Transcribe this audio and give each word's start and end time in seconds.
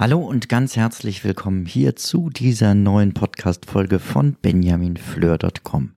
Hallo 0.00 0.20
und 0.20 0.48
ganz 0.48 0.76
herzlich 0.76 1.24
willkommen 1.24 1.66
hier 1.66 1.96
zu 1.96 2.30
dieser 2.30 2.72
neuen 2.76 3.14
Podcast-Folge 3.14 3.98
von 3.98 4.36
benjaminfleur.com. 4.40 5.94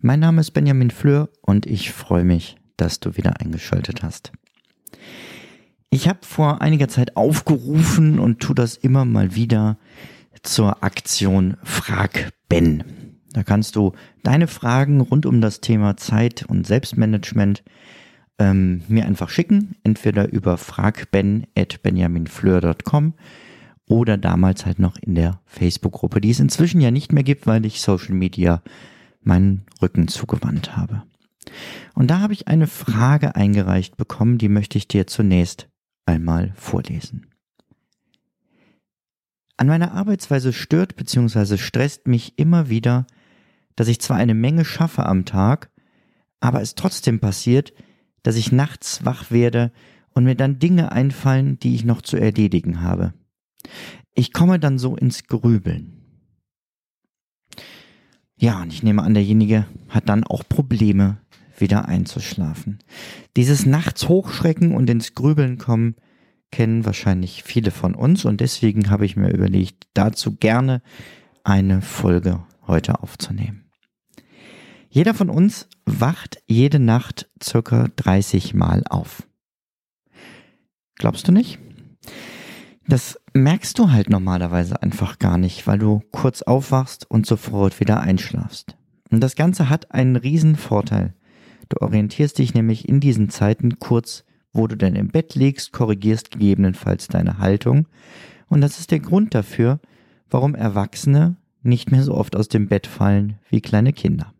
Mein 0.00 0.18
Name 0.18 0.40
ist 0.40 0.50
Benjamin 0.50 0.90
Fleur 0.90 1.28
und 1.42 1.64
ich 1.64 1.92
freue 1.92 2.24
mich, 2.24 2.56
dass 2.76 2.98
du 2.98 3.16
wieder 3.16 3.40
eingeschaltet 3.40 4.02
hast. 4.02 4.32
Ich 5.88 6.08
habe 6.08 6.18
vor 6.22 6.62
einiger 6.62 6.88
Zeit 6.88 7.16
aufgerufen 7.16 8.18
und 8.18 8.40
tu 8.40 8.54
das 8.54 8.76
immer 8.76 9.04
mal 9.04 9.36
wieder 9.36 9.78
zur 10.42 10.82
Aktion 10.82 11.58
Frag 11.62 12.32
Ben. 12.48 12.82
Da 13.34 13.44
kannst 13.44 13.76
du 13.76 13.92
deine 14.24 14.48
Fragen 14.48 15.00
rund 15.00 15.26
um 15.26 15.40
das 15.40 15.60
Thema 15.60 15.96
Zeit 15.96 16.44
und 16.48 16.66
Selbstmanagement 16.66 17.62
ähm, 18.38 18.82
mir 18.88 19.06
einfach 19.06 19.30
schicken, 19.30 19.76
entweder 19.82 20.32
über 20.32 20.56
fragben.benjaminfleur.com 20.56 23.14
oder 23.86 24.16
damals 24.16 24.64
halt 24.66 24.78
noch 24.78 24.96
in 24.96 25.14
der 25.14 25.40
Facebook-Gruppe, 25.46 26.20
die 26.20 26.30
es 26.30 26.40
inzwischen 26.40 26.80
ja 26.80 26.90
nicht 26.90 27.12
mehr 27.12 27.24
gibt, 27.24 27.46
weil 27.46 27.64
ich 27.66 27.80
Social 27.80 28.14
Media 28.14 28.62
meinen 29.22 29.62
Rücken 29.82 30.08
zugewandt 30.08 30.76
habe. 30.76 31.02
Und 31.94 32.08
da 32.08 32.20
habe 32.20 32.34
ich 32.34 32.48
eine 32.48 32.66
Frage 32.66 33.34
eingereicht 33.34 33.96
bekommen, 33.96 34.38
die 34.38 34.48
möchte 34.48 34.78
ich 34.78 34.88
dir 34.88 35.06
zunächst 35.06 35.68
einmal 36.06 36.52
vorlesen. 36.54 37.26
An 39.56 39.66
meiner 39.66 39.92
Arbeitsweise 39.92 40.52
stört 40.52 40.96
bzw. 40.96 41.56
stresst 41.56 42.06
mich 42.06 42.38
immer 42.38 42.68
wieder, 42.68 43.06
dass 43.74 43.88
ich 43.88 44.00
zwar 44.00 44.16
eine 44.16 44.34
Menge 44.34 44.64
schaffe 44.64 45.06
am 45.06 45.24
Tag, 45.24 45.70
aber 46.40 46.62
es 46.62 46.76
trotzdem 46.76 47.18
passiert, 47.18 47.72
dass 48.22 48.36
ich 48.36 48.52
nachts 48.52 49.04
wach 49.04 49.30
werde 49.30 49.72
und 50.10 50.24
mir 50.24 50.34
dann 50.34 50.58
Dinge 50.58 50.92
einfallen, 50.92 51.58
die 51.58 51.74
ich 51.74 51.84
noch 51.84 52.02
zu 52.02 52.16
erledigen 52.16 52.82
habe. 52.82 53.14
Ich 54.14 54.32
komme 54.32 54.58
dann 54.58 54.78
so 54.78 54.96
ins 54.96 55.24
Grübeln. 55.24 55.94
Ja, 58.36 58.62
und 58.62 58.72
ich 58.72 58.82
nehme 58.82 59.02
an, 59.02 59.14
derjenige 59.14 59.66
hat 59.88 60.08
dann 60.08 60.24
auch 60.24 60.44
Probleme, 60.48 61.18
wieder 61.60 61.88
einzuschlafen. 61.88 62.78
Dieses 63.36 63.66
Nachts 63.66 64.08
hochschrecken 64.08 64.74
und 64.74 64.88
ins 64.88 65.14
Grübeln 65.14 65.58
kommen 65.58 65.96
kennen 66.50 66.84
wahrscheinlich 66.84 67.42
viele 67.42 67.70
von 67.70 67.94
uns 67.94 68.24
und 68.24 68.40
deswegen 68.40 68.90
habe 68.90 69.04
ich 69.04 69.16
mir 69.16 69.30
überlegt, 69.30 69.86
dazu 69.94 70.36
gerne 70.36 70.82
eine 71.44 71.82
Folge 71.82 72.42
heute 72.66 73.02
aufzunehmen. 73.02 73.67
Jeder 74.98 75.14
von 75.14 75.30
uns 75.30 75.68
wacht 75.86 76.42
jede 76.48 76.80
Nacht 76.80 77.30
circa 77.40 77.86
30 77.94 78.54
Mal 78.54 78.82
auf. 78.90 79.28
Glaubst 80.96 81.28
du 81.28 81.30
nicht? 81.30 81.60
Das 82.88 83.20
merkst 83.32 83.78
du 83.78 83.92
halt 83.92 84.10
normalerweise 84.10 84.82
einfach 84.82 85.20
gar 85.20 85.38
nicht, 85.38 85.68
weil 85.68 85.78
du 85.78 86.02
kurz 86.10 86.42
aufwachst 86.42 87.08
und 87.08 87.26
sofort 87.26 87.78
wieder 87.78 88.00
einschlafst. 88.00 88.76
Und 89.08 89.20
das 89.20 89.36
Ganze 89.36 89.68
hat 89.70 89.92
einen 89.92 90.16
riesen 90.16 90.56
Vorteil. 90.56 91.14
Du 91.68 91.80
orientierst 91.80 92.36
dich 92.36 92.54
nämlich 92.54 92.88
in 92.88 92.98
diesen 92.98 93.28
Zeiten 93.28 93.78
kurz, 93.78 94.24
wo 94.52 94.66
du 94.66 94.76
denn 94.76 94.96
im 94.96 95.10
Bett 95.10 95.36
liegst, 95.36 95.70
korrigierst 95.70 96.32
gegebenenfalls 96.32 97.06
deine 97.06 97.38
Haltung. 97.38 97.86
Und 98.48 98.62
das 98.62 98.80
ist 98.80 98.90
der 98.90 98.98
Grund 98.98 99.32
dafür, 99.32 99.78
warum 100.28 100.56
Erwachsene 100.56 101.36
nicht 101.62 101.92
mehr 101.92 102.02
so 102.02 102.14
oft 102.14 102.34
aus 102.34 102.48
dem 102.48 102.66
Bett 102.66 102.88
fallen 102.88 103.38
wie 103.48 103.60
kleine 103.60 103.92
Kinder 103.92 104.34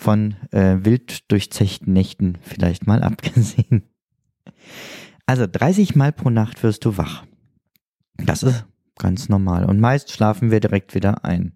von 0.00 0.34
äh, 0.50 0.78
wild 0.80 1.30
durchzechten 1.30 1.92
Nächten 1.92 2.38
vielleicht 2.40 2.86
mal 2.86 3.02
abgesehen. 3.04 3.82
Also 5.26 5.46
30 5.46 5.94
Mal 5.94 6.10
pro 6.10 6.30
Nacht 6.30 6.62
wirst 6.62 6.84
du 6.84 6.96
wach. 6.96 7.24
Das 8.16 8.42
ist 8.42 8.64
ganz 8.98 9.28
normal. 9.28 9.64
Und 9.64 9.78
meist 9.78 10.10
schlafen 10.10 10.50
wir 10.50 10.60
direkt 10.60 10.94
wieder 10.94 11.24
ein. 11.24 11.52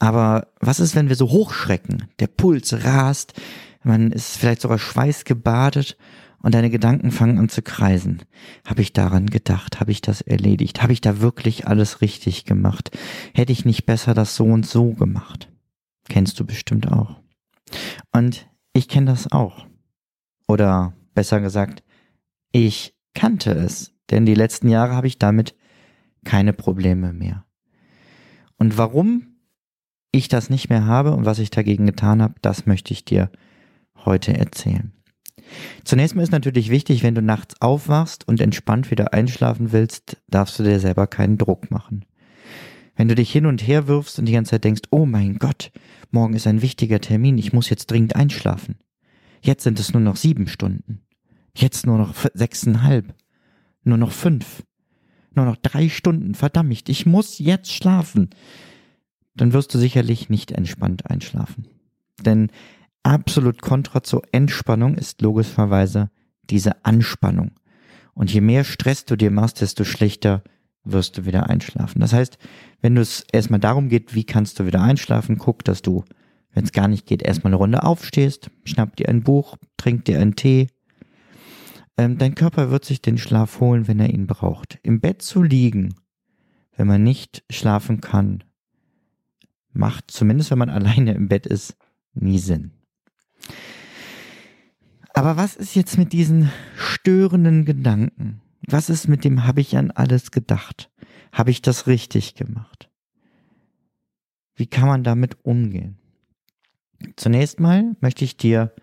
Aber 0.00 0.48
was 0.60 0.80
ist, 0.80 0.94
wenn 0.94 1.08
wir 1.08 1.16
so 1.16 1.30
hochschrecken? 1.30 2.08
Der 2.18 2.26
Puls 2.26 2.84
rast, 2.84 3.32
man 3.82 4.12
ist 4.12 4.36
vielleicht 4.36 4.60
sogar 4.60 4.78
schweißgebadet 4.78 5.96
und 6.42 6.54
deine 6.54 6.70
Gedanken 6.70 7.10
fangen 7.10 7.38
an 7.38 7.48
zu 7.48 7.62
kreisen. 7.62 8.22
Habe 8.64 8.82
ich 8.82 8.92
daran 8.92 9.26
gedacht? 9.26 9.80
Habe 9.80 9.92
ich 9.92 10.00
das 10.00 10.20
erledigt? 10.20 10.82
Habe 10.82 10.92
ich 10.92 11.00
da 11.00 11.20
wirklich 11.20 11.66
alles 11.66 12.00
richtig 12.00 12.44
gemacht? 12.44 12.96
Hätte 13.34 13.52
ich 13.52 13.64
nicht 13.64 13.86
besser 13.86 14.14
das 14.14 14.36
so 14.36 14.44
und 14.44 14.66
so 14.66 14.92
gemacht? 14.92 15.48
Kennst 16.08 16.38
du 16.40 16.46
bestimmt 16.46 16.90
auch. 16.90 17.20
Und 18.12 18.48
ich 18.72 18.88
kenne 18.88 19.06
das 19.06 19.30
auch. 19.30 19.66
Oder 20.46 20.94
besser 21.14 21.40
gesagt, 21.40 21.82
ich 22.52 22.94
kannte 23.14 23.50
es, 23.50 23.94
denn 24.10 24.24
die 24.24 24.34
letzten 24.34 24.68
Jahre 24.68 24.94
habe 24.94 25.06
ich 25.06 25.18
damit 25.18 25.54
keine 26.24 26.52
Probleme 26.52 27.12
mehr. 27.12 27.44
Und 28.56 28.78
warum 28.78 29.36
ich 30.12 30.28
das 30.28 30.50
nicht 30.50 30.70
mehr 30.70 30.86
habe 30.86 31.12
und 31.12 31.24
was 31.24 31.38
ich 31.38 31.50
dagegen 31.50 31.86
getan 31.86 32.22
habe, 32.22 32.34
das 32.40 32.66
möchte 32.66 32.92
ich 32.92 33.04
dir 33.04 33.30
heute 34.04 34.36
erzählen. 34.36 34.92
Zunächst 35.84 36.14
mal 36.14 36.22
ist 36.22 36.32
natürlich 36.32 36.70
wichtig, 36.70 37.02
wenn 37.02 37.14
du 37.14 37.22
nachts 37.22 37.60
aufwachst 37.60 38.26
und 38.26 38.40
entspannt 38.40 38.90
wieder 38.90 39.12
einschlafen 39.14 39.72
willst, 39.72 40.18
darfst 40.28 40.58
du 40.58 40.62
dir 40.62 40.80
selber 40.80 41.06
keinen 41.06 41.38
Druck 41.38 41.70
machen. 41.70 42.04
Wenn 42.96 43.08
du 43.08 43.14
dich 43.14 43.30
hin 43.30 43.46
und 43.46 43.66
her 43.66 43.86
wirfst 43.86 44.18
und 44.18 44.26
die 44.26 44.32
ganze 44.32 44.50
Zeit 44.52 44.64
denkst, 44.64 44.82
oh 44.90 45.06
mein 45.06 45.38
Gott, 45.38 45.70
morgen 46.10 46.34
ist 46.34 46.46
ein 46.46 46.62
wichtiger 46.62 47.00
Termin, 47.00 47.38
ich 47.38 47.52
muss 47.52 47.70
jetzt 47.70 47.90
dringend 47.90 48.16
einschlafen. 48.16 48.76
Jetzt 49.40 49.64
sind 49.64 49.78
es 49.78 49.92
nur 49.92 50.02
noch 50.02 50.16
sieben 50.16 50.48
Stunden. 50.48 51.02
Jetzt 51.54 51.86
nur 51.86 51.98
noch 51.98 52.14
sechseinhalb. 52.34 53.14
Nur 53.84 53.98
noch 53.98 54.12
fünf. 54.12 54.62
Nur 55.34 55.44
noch 55.44 55.56
drei 55.56 55.88
Stunden. 55.88 56.34
Verdammt, 56.34 56.88
ich 56.88 57.06
muss 57.06 57.38
jetzt 57.38 57.72
schlafen. 57.72 58.30
Dann 59.34 59.52
wirst 59.52 59.74
du 59.74 59.78
sicherlich 59.78 60.28
nicht 60.28 60.52
entspannt 60.52 61.08
einschlafen. 61.10 61.68
Denn 62.20 62.50
absolut 63.02 63.62
kontra 63.62 64.02
zur 64.02 64.22
Entspannung 64.32 64.96
ist 64.96 65.22
logischerweise 65.22 66.10
diese 66.50 66.84
Anspannung. 66.84 67.52
Und 68.14 68.32
je 68.32 68.40
mehr 68.40 68.64
Stress 68.64 69.04
du 69.04 69.16
dir 69.16 69.30
machst, 69.30 69.60
desto 69.60 69.84
schlechter 69.84 70.42
wirst 70.92 71.18
du 71.18 71.26
wieder 71.26 71.48
einschlafen. 71.48 72.00
Das 72.00 72.12
heißt, 72.12 72.38
wenn 72.80 72.94
du 72.94 73.00
es 73.00 73.24
erstmal 73.32 73.60
darum 73.60 73.88
geht, 73.88 74.14
wie 74.14 74.24
kannst 74.24 74.58
du 74.58 74.66
wieder 74.66 74.80
einschlafen, 74.80 75.38
guck, 75.38 75.64
dass 75.64 75.82
du, 75.82 76.04
wenn 76.52 76.64
es 76.64 76.72
gar 76.72 76.88
nicht 76.88 77.06
geht, 77.06 77.22
erstmal 77.22 77.52
eine 77.52 77.58
Runde 77.58 77.82
aufstehst, 77.82 78.50
schnapp 78.64 78.96
dir 78.96 79.08
ein 79.08 79.22
Buch, 79.22 79.56
trink 79.76 80.04
dir 80.04 80.20
einen 80.20 80.36
Tee. 80.36 80.68
Ähm, 81.96 82.18
dein 82.18 82.34
Körper 82.34 82.70
wird 82.70 82.84
sich 82.84 83.02
den 83.02 83.18
Schlaf 83.18 83.60
holen, 83.60 83.88
wenn 83.88 84.00
er 84.00 84.10
ihn 84.10 84.26
braucht. 84.26 84.78
Im 84.82 85.00
Bett 85.00 85.22
zu 85.22 85.42
liegen, 85.42 85.94
wenn 86.76 86.86
man 86.86 87.02
nicht 87.02 87.42
schlafen 87.50 88.00
kann, 88.00 88.44
macht, 89.72 90.10
zumindest 90.10 90.50
wenn 90.50 90.58
man 90.58 90.70
alleine 90.70 91.12
im 91.14 91.28
Bett 91.28 91.46
ist, 91.46 91.76
nie 92.14 92.38
Sinn. 92.38 92.72
Aber 95.14 95.36
was 95.36 95.56
ist 95.56 95.74
jetzt 95.74 95.98
mit 95.98 96.12
diesen 96.12 96.52
störenden 96.76 97.64
Gedanken? 97.64 98.40
Was 98.70 98.90
ist 98.90 99.08
mit 99.08 99.24
dem 99.24 99.46
habe 99.46 99.62
ich 99.62 99.78
an 99.78 99.90
alles 99.90 100.30
gedacht? 100.30 100.90
Habe 101.32 101.50
ich 101.50 101.62
das 101.62 101.86
richtig 101.86 102.34
gemacht? 102.34 102.90
Wie 104.56 104.66
kann 104.66 104.88
man 104.88 105.04
damit 105.04 105.38
umgehen? 105.42 105.96
Zunächst 107.16 107.60
mal 107.60 107.96
möchte 108.00 108.26
ich 108.26 108.36
dir 108.36 108.74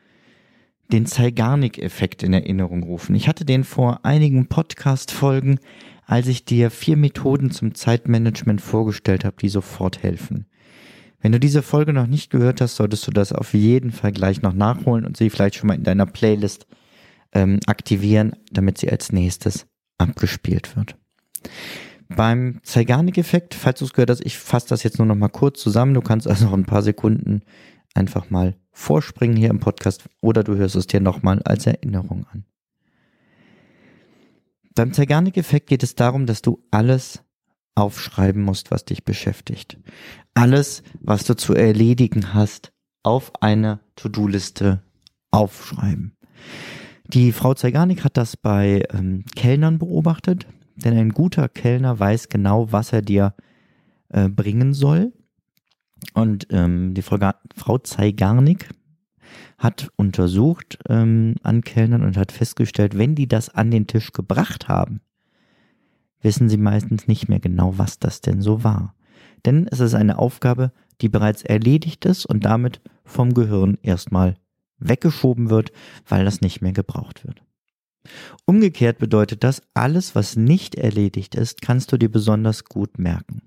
den 0.91 1.05
Zeigarnik-Effekt 1.05 2.23
in 2.23 2.33
Erinnerung 2.33 2.81
rufen. 2.81 3.13
Ich 3.13 3.27
hatte 3.27 3.45
den 3.45 3.63
vor 3.63 3.99
einigen 4.03 4.47
Podcast-Folgen, 4.47 5.59
als 6.07 6.27
ich 6.27 6.45
dir 6.45 6.71
vier 6.71 6.97
Methoden 6.97 7.51
zum 7.51 7.75
Zeitmanagement 7.75 8.61
vorgestellt 8.61 9.23
habe, 9.23 9.35
die 9.39 9.49
sofort 9.49 10.01
helfen. 10.01 10.47
Wenn 11.19 11.31
du 11.31 11.39
diese 11.39 11.61
Folge 11.61 11.93
noch 11.93 12.07
nicht 12.07 12.31
gehört 12.31 12.59
hast, 12.59 12.77
solltest 12.77 13.05
du 13.05 13.11
das 13.11 13.33
auf 13.33 13.53
jeden 13.53 13.91
Fall 13.91 14.11
gleich 14.13 14.41
noch 14.41 14.53
nachholen 14.53 15.05
und 15.05 15.15
sie 15.15 15.29
vielleicht 15.29 15.55
schon 15.55 15.67
mal 15.67 15.75
in 15.75 15.83
deiner 15.83 16.07
Playlist 16.07 16.65
ähm, 17.33 17.59
aktivieren, 17.67 18.35
damit 18.51 18.79
sie 18.79 18.89
als 18.89 19.11
nächstes 19.11 19.67
abgespielt 19.97 20.75
wird. 20.75 20.97
Beim 22.07 22.59
Zeigarnik-Effekt, 22.63 23.55
falls 23.55 23.79
du 23.79 23.85
es 23.85 23.93
gehört 23.93 24.11
hast, 24.11 24.25
ich 24.25 24.37
fasse 24.37 24.67
das 24.69 24.83
jetzt 24.83 24.99
nur 24.99 25.07
noch 25.07 25.15
mal 25.15 25.29
kurz 25.29 25.59
zusammen. 25.59 25.93
Du 25.93 26.01
kannst 26.01 26.27
also 26.27 26.45
noch 26.45 26.53
ein 26.53 26.65
paar 26.65 26.83
Sekunden 26.83 27.41
einfach 27.93 28.29
mal 28.29 28.55
vorspringen 28.71 29.37
hier 29.37 29.49
im 29.49 29.59
Podcast 29.59 30.03
oder 30.21 30.43
du 30.43 30.55
hörst 30.55 30.75
es 30.75 30.87
dir 30.87 30.99
nochmal 30.99 31.41
als 31.43 31.65
Erinnerung 31.65 32.25
an. 32.31 32.45
Beim 34.75 34.91
Zeigarnik-Effekt 34.93 35.67
geht 35.67 35.83
es 35.83 35.95
darum, 35.95 36.25
dass 36.25 36.41
du 36.41 36.61
alles 36.69 37.23
aufschreiben 37.75 38.41
musst, 38.41 38.71
was 38.71 38.85
dich 38.85 39.03
beschäftigt. 39.03 39.77
Alles, 40.33 40.83
was 40.99 41.23
du 41.23 41.35
zu 41.35 41.53
erledigen 41.53 42.33
hast, 42.33 42.73
auf 43.03 43.31
eine 43.41 43.79
To-Do-Liste 43.95 44.81
aufschreiben. 45.31 46.15
Die 47.07 47.31
Frau 47.31 47.53
Zeigarnik 47.53 48.03
hat 48.03 48.17
das 48.17 48.35
bei 48.35 48.83
ähm, 48.91 49.23
Kellnern 49.35 49.77
beobachtet, 49.77 50.47
denn 50.75 50.97
ein 50.97 51.09
guter 51.09 51.47
Kellner 51.47 51.99
weiß 51.99 52.29
genau, 52.29 52.71
was 52.71 52.93
er 52.93 53.01
dir 53.01 53.35
äh, 54.09 54.27
bringen 54.27 54.73
soll. 54.73 55.13
Und 56.13 56.47
ähm, 56.49 56.93
die 56.93 57.01
Frau, 57.01 57.17
Frau 57.55 57.77
Zeigarnik 57.77 58.69
hat 59.57 59.89
untersucht 59.95 60.79
ähm, 60.89 61.35
an 61.43 61.61
Kellnern 61.61 62.03
und 62.03 62.17
hat 62.17 62.31
festgestellt, 62.31 62.97
wenn 62.97 63.15
die 63.15 63.27
das 63.27 63.49
an 63.49 63.71
den 63.71 63.87
Tisch 63.87 64.11
gebracht 64.11 64.67
haben, 64.67 65.01
wissen 66.21 66.49
sie 66.49 66.57
meistens 66.57 67.07
nicht 67.07 67.29
mehr 67.29 67.39
genau, 67.39 67.77
was 67.77 67.99
das 67.99 68.21
denn 68.21 68.41
so 68.41 68.63
war. 68.63 68.95
Denn 69.45 69.67
es 69.69 69.79
ist 69.79 69.93
eine 69.93 70.17
Aufgabe, 70.17 70.71
die 71.01 71.09
bereits 71.09 71.43
erledigt 71.43 72.05
ist 72.05 72.25
und 72.25 72.45
damit 72.45 72.81
vom 73.03 73.33
Gehirn 73.33 73.77
erstmal 73.83 74.35
weggeschoben 74.77 75.49
wird, 75.49 75.71
weil 76.07 76.25
das 76.25 76.41
nicht 76.41 76.61
mehr 76.61 76.73
gebraucht 76.73 77.25
wird. 77.25 77.41
Umgekehrt 78.45 78.99
bedeutet 78.99 79.43
das, 79.43 79.61
alles, 79.73 80.15
was 80.15 80.35
nicht 80.35 80.75
erledigt 80.75 81.35
ist, 81.35 81.61
kannst 81.61 81.91
du 81.91 81.97
dir 81.97 82.11
besonders 82.11 82.65
gut 82.65 82.99
merken. 82.99 83.41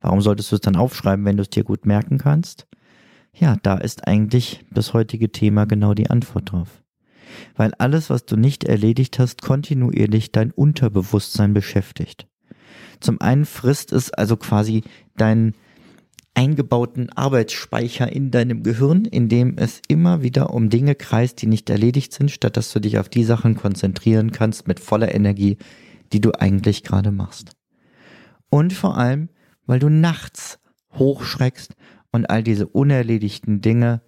Warum 0.00 0.20
solltest 0.20 0.50
du 0.50 0.56
es 0.56 0.62
dann 0.62 0.76
aufschreiben, 0.76 1.24
wenn 1.24 1.36
du 1.36 1.42
es 1.42 1.50
dir 1.50 1.64
gut 1.64 1.86
merken 1.86 2.18
kannst? 2.18 2.66
Ja, 3.32 3.56
da 3.62 3.76
ist 3.76 4.08
eigentlich 4.08 4.64
das 4.70 4.92
heutige 4.92 5.30
Thema 5.30 5.66
genau 5.66 5.94
die 5.94 6.10
Antwort 6.10 6.52
drauf. 6.52 6.82
Weil 7.54 7.72
alles, 7.74 8.10
was 8.10 8.26
du 8.26 8.36
nicht 8.36 8.64
erledigt 8.64 9.18
hast, 9.18 9.42
kontinuierlich 9.42 10.32
dein 10.32 10.50
Unterbewusstsein 10.50 11.54
beschäftigt. 11.54 12.26
Zum 12.98 13.20
einen 13.20 13.44
frisst 13.44 13.92
es 13.92 14.12
also 14.12 14.36
quasi 14.36 14.82
deinen 15.16 15.54
eingebauten 16.40 17.10
Arbeitsspeicher 17.10 18.10
in 18.10 18.30
deinem 18.30 18.62
Gehirn, 18.62 19.04
in 19.04 19.28
dem 19.28 19.58
es 19.58 19.82
immer 19.88 20.22
wieder 20.22 20.54
um 20.54 20.70
Dinge 20.70 20.94
kreist, 20.94 21.42
die 21.42 21.46
nicht 21.46 21.68
erledigt 21.68 22.14
sind, 22.14 22.30
statt 22.30 22.56
dass 22.56 22.72
du 22.72 22.80
dich 22.80 22.98
auf 22.98 23.10
die 23.10 23.24
Sachen 23.24 23.56
konzentrieren 23.56 24.32
kannst 24.32 24.66
mit 24.66 24.80
voller 24.80 25.14
Energie, 25.14 25.58
die 26.14 26.22
du 26.22 26.32
eigentlich 26.32 26.82
gerade 26.82 27.12
machst. 27.12 27.50
Und 28.48 28.72
vor 28.72 28.96
allem, 28.96 29.28
weil 29.66 29.80
du 29.80 29.90
nachts 29.90 30.60
hochschreckst 30.94 31.76
und 32.10 32.30
all 32.30 32.42
diese 32.42 32.66
unerledigten 32.66 33.60
Dinge 33.60 34.00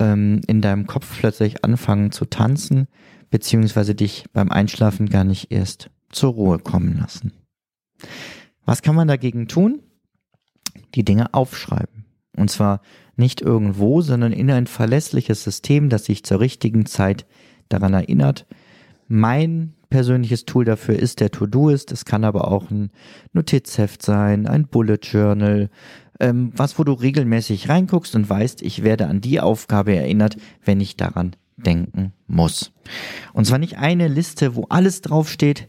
ähm, 0.00 0.40
in 0.48 0.60
deinem 0.62 0.88
Kopf 0.88 1.20
plötzlich 1.20 1.64
anfangen 1.64 2.10
zu 2.10 2.24
tanzen, 2.24 2.88
beziehungsweise 3.30 3.94
dich 3.94 4.24
beim 4.32 4.50
Einschlafen 4.50 5.08
gar 5.08 5.22
nicht 5.22 5.52
erst 5.52 5.88
zur 6.10 6.32
Ruhe 6.32 6.58
kommen 6.58 6.98
lassen. 6.98 7.32
Was 8.64 8.82
kann 8.82 8.96
man 8.96 9.06
dagegen 9.06 9.46
tun? 9.46 9.84
Die 10.94 11.04
Dinge 11.04 11.34
aufschreiben. 11.34 12.04
Und 12.36 12.50
zwar 12.50 12.80
nicht 13.16 13.40
irgendwo, 13.40 14.00
sondern 14.00 14.32
in 14.32 14.50
ein 14.50 14.66
verlässliches 14.66 15.44
System, 15.44 15.88
das 15.88 16.04
sich 16.04 16.24
zur 16.24 16.40
richtigen 16.40 16.86
Zeit 16.86 17.26
daran 17.68 17.94
erinnert. 17.94 18.46
Mein 19.08 19.74
persönliches 19.90 20.46
Tool 20.46 20.64
dafür 20.64 20.98
ist 20.98 21.20
der 21.20 21.30
To-Do-Ist. 21.30 21.92
Es 21.92 22.04
kann 22.04 22.24
aber 22.24 22.48
auch 22.48 22.70
ein 22.70 22.90
Notizheft 23.32 24.02
sein, 24.02 24.46
ein 24.46 24.68
Bullet 24.68 25.00
Journal, 25.02 25.68
ähm, 26.20 26.52
was, 26.54 26.78
wo 26.78 26.84
du 26.84 26.92
regelmäßig 26.92 27.68
reinguckst 27.68 28.14
und 28.14 28.28
weißt, 28.28 28.62
ich 28.62 28.82
werde 28.82 29.08
an 29.08 29.20
die 29.20 29.40
Aufgabe 29.40 29.94
erinnert, 29.94 30.36
wenn 30.64 30.80
ich 30.80 30.96
daran 30.96 31.34
denken 31.56 32.12
muss. 32.26 32.72
Und 33.32 33.46
zwar 33.46 33.58
nicht 33.58 33.78
eine 33.78 34.08
Liste, 34.08 34.54
wo 34.54 34.66
alles 34.68 35.02
draufsteht, 35.02 35.68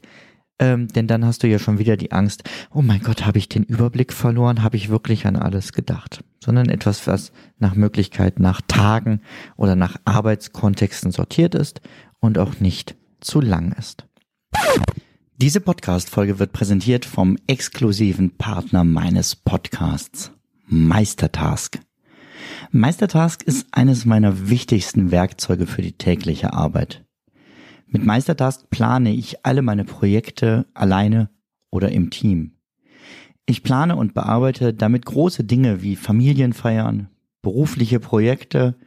ähm, 0.61 0.87
denn 0.89 1.07
dann 1.07 1.25
hast 1.25 1.41
du 1.41 1.47
ja 1.47 1.57
schon 1.57 1.79
wieder 1.79 1.97
die 1.97 2.11
Angst, 2.11 2.43
oh 2.71 2.83
mein 2.83 3.01
Gott, 3.01 3.25
habe 3.25 3.39
ich 3.39 3.49
den 3.49 3.63
Überblick 3.63 4.13
verloren, 4.13 4.61
habe 4.61 4.77
ich 4.77 4.89
wirklich 4.89 5.25
an 5.25 5.35
alles 5.35 5.73
gedacht, 5.73 6.23
sondern 6.41 6.69
etwas, 6.69 7.07
was 7.07 7.31
nach 7.57 7.73
Möglichkeit 7.73 8.39
nach 8.39 8.61
Tagen 8.67 9.21
oder 9.57 9.75
nach 9.75 9.97
Arbeitskontexten 10.05 11.11
sortiert 11.11 11.55
ist 11.55 11.81
und 12.19 12.37
auch 12.37 12.59
nicht 12.59 12.95
zu 13.21 13.41
lang 13.41 13.73
ist. 13.73 14.05
Diese 15.37 15.61
Podcast-Folge 15.61 16.37
wird 16.37 16.53
präsentiert 16.53 17.05
vom 17.05 17.37
exklusiven 17.47 18.37
Partner 18.37 18.83
meines 18.83 19.35
Podcasts, 19.35 20.31
Meistertask. 20.67 21.79
Meistertask 22.69 23.41
ist 23.41 23.65
eines 23.71 24.05
meiner 24.05 24.49
wichtigsten 24.49 25.09
Werkzeuge 25.09 25.65
für 25.65 25.81
die 25.81 25.93
tägliche 25.93 26.53
Arbeit. 26.53 27.03
Mit 27.93 28.05
Meistertask 28.05 28.69
plane 28.69 29.13
ich 29.13 29.45
alle 29.45 29.61
meine 29.61 29.83
Projekte 29.83 30.65
alleine 30.73 31.29
oder 31.71 31.91
im 31.91 32.09
Team. 32.09 32.53
Ich 33.45 33.63
plane 33.63 33.97
und 33.97 34.13
bearbeite 34.13 34.73
damit 34.73 35.05
große 35.05 35.43
Dinge 35.43 35.81
wie 35.81 35.97
Familienfeiern, 35.97 37.09
berufliche 37.41 37.99
Projekte 37.99 38.77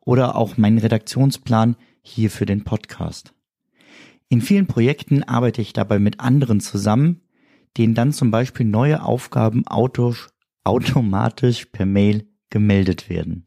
oder 0.00 0.36
auch 0.36 0.56
meinen 0.56 0.78
Redaktionsplan 0.78 1.74
hier 2.00 2.30
für 2.30 2.46
den 2.46 2.62
Podcast. 2.62 3.34
In 4.28 4.40
vielen 4.40 4.68
Projekten 4.68 5.24
arbeite 5.24 5.60
ich 5.60 5.72
dabei 5.72 5.98
mit 5.98 6.20
anderen 6.20 6.60
zusammen, 6.60 7.22
denen 7.76 7.94
dann 7.94 8.12
zum 8.12 8.30
Beispiel 8.30 8.66
neue 8.66 9.02
Aufgaben 9.02 9.64
automatisch 9.66 11.64
per 11.72 11.86
Mail 11.86 12.28
gemeldet 12.50 13.10
werden. 13.10 13.46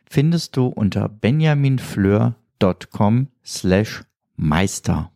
findest 0.11 0.57
du 0.57 0.67
unter 0.67 1.07
benjaminfleur.com 1.07 3.27
slash 3.45 4.03
Meister. 4.35 5.09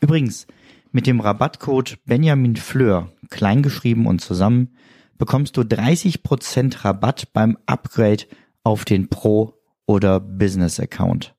Übrigens, 0.00 0.48
mit 0.90 1.06
dem 1.06 1.20
Rabattcode 1.20 1.98
benjaminfleur, 2.06 3.12
kleingeschrieben 3.30 4.06
und 4.06 4.20
zusammen, 4.20 4.74
bekommst 5.16 5.56
du 5.56 5.60
30% 5.60 6.84
Rabatt 6.84 7.32
beim 7.32 7.56
Upgrade 7.66 8.24
auf 8.64 8.84
den 8.84 9.08
Pro- 9.08 9.54
oder 9.86 10.18
Business-Account. 10.18 11.36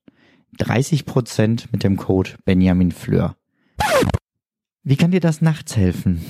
30% 0.58 1.66
mit 1.74 1.84
dem 1.84 1.98
Code 1.98 2.30
benjaminfleur. 2.46 3.36
Wie 4.84 4.96
kann 4.96 5.12
dir 5.12 5.20
das 5.20 5.42
nachts 5.42 5.76
helfen? 5.76 6.22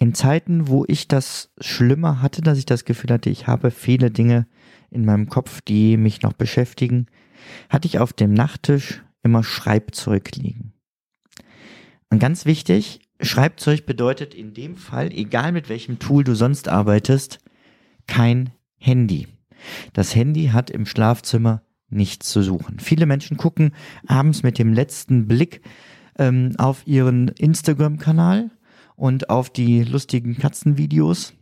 In 0.00 0.12
Zeiten, 0.12 0.68
wo 0.68 0.84
ich 0.86 1.08
das 1.08 1.50
schlimmer 1.60 2.20
hatte, 2.20 2.42
dass 2.42 2.58
ich 2.58 2.66
das 2.66 2.84
Gefühl 2.84 3.10
hatte, 3.10 3.30
ich 3.30 3.46
habe 3.46 3.70
viele 3.70 4.10
Dinge 4.10 4.46
in 4.94 5.04
meinem 5.04 5.28
Kopf, 5.28 5.60
die 5.60 5.96
mich 5.96 6.22
noch 6.22 6.32
beschäftigen, 6.32 7.06
hatte 7.68 7.86
ich 7.86 7.98
auf 7.98 8.12
dem 8.12 8.32
Nachttisch 8.32 9.02
immer 9.22 9.42
Schreibzeug 9.42 10.36
liegen. 10.36 10.72
Und 12.10 12.18
ganz 12.18 12.46
wichtig, 12.46 13.00
Schreibzeug 13.20 13.86
bedeutet 13.86 14.34
in 14.34 14.54
dem 14.54 14.76
Fall, 14.76 15.12
egal 15.12 15.52
mit 15.52 15.68
welchem 15.68 15.98
Tool 15.98 16.24
du 16.24 16.34
sonst 16.34 16.68
arbeitest, 16.68 17.38
kein 18.06 18.50
Handy. 18.76 19.28
Das 19.92 20.14
Handy 20.14 20.48
hat 20.48 20.70
im 20.70 20.86
Schlafzimmer 20.86 21.62
nichts 21.88 22.28
zu 22.28 22.42
suchen. 22.42 22.80
Viele 22.80 23.06
Menschen 23.06 23.36
gucken 23.36 23.72
abends 24.06 24.42
mit 24.42 24.58
dem 24.58 24.72
letzten 24.72 25.26
Blick 25.26 25.62
ähm, 26.18 26.54
auf 26.58 26.86
ihren 26.86 27.28
Instagram-Kanal 27.28 28.50
und 28.96 29.30
auf 29.30 29.50
die 29.50 29.82
lustigen 29.82 30.36
Katzenvideos 30.36 31.34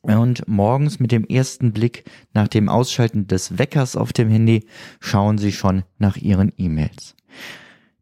und 0.00 0.46
morgens 0.48 1.00
mit 1.00 1.12
dem 1.12 1.24
ersten 1.24 1.72
Blick 1.72 2.04
nach 2.32 2.48
dem 2.48 2.68
Ausschalten 2.68 3.26
des 3.26 3.58
Weckers 3.58 3.96
auf 3.96 4.12
dem 4.12 4.28
Handy 4.30 4.66
schauen 5.00 5.38
Sie 5.38 5.52
schon 5.52 5.84
nach 5.98 6.16
Ihren 6.16 6.52
E-Mails. 6.56 7.14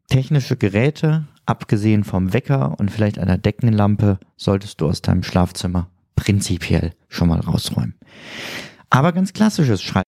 Technische 0.08 0.56
Geräte, 0.56 1.26
abgesehen 1.46 2.04
vom 2.04 2.32
Wecker 2.32 2.78
und 2.78 2.90
vielleicht 2.90 3.18
einer 3.18 3.38
Deckenlampe, 3.38 4.18
solltest 4.36 4.80
du 4.80 4.88
aus 4.88 5.02
deinem 5.02 5.22
Schlafzimmer 5.22 5.90
prinzipiell 6.16 6.92
schon 7.08 7.28
mal 7.28 7.40
rausräumen. 7.40 7.94
Aber 8.90 9.12
ganz 9.12 9.32
klassisches 9.32 9.82
Schreiben. 9.82 10.07